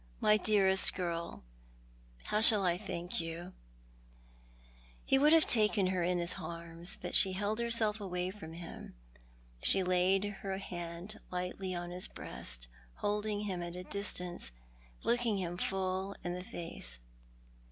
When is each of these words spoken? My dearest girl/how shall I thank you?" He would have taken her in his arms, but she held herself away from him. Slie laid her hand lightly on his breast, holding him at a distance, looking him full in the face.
My 0.19 0.35
dearest 0.35 0.95
girl/how 0.95 2.41
shall 2.41 2.65
I 2.65 2.75
thank 2.75 3.19
you?" 3.21 3.53
He 5.05 5.19
would 5.19 5.31
have 5.31 5.45
taken 5.45 5.85
her 5.93 6.01
in 6.01 6.17
his 6.17 6.37
arms, 6.39 6.97
but 6.99 7.13
she 7.15 7.33
held 7.33 7.59
herself 7.59 8.01
away 8.01 8.31
from 8.31 8.53
him. 8.53 8.95
Slie 9.61 9.85
laid 9.87 10.25
her 10.41 10.57
hand 10.57 11.19
lightly 11.29 11.75
on 11.75 11.91
his 11.91 12.07
breast, 12.07 12.67
holding 12.95 13.41
him 13.41 13.61
at 13.61 13.75
a 13.75 13.83
distance, 13.83 14.49
looking 15.03 15.37
him 15.37 15.55
full 15.55 16.15
in 16.23 16.33
the 16.33 16.43
face. 16.43 16.97